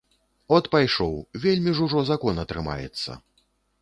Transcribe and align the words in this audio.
От 0.55 0.69
пайшоў, 0.75 1.13
вельмі 1.43 1.73
ж 1.81 1.85
ужо 1.89 2.01
закона 2.11 2.47
трымаецца. 2.53 3.11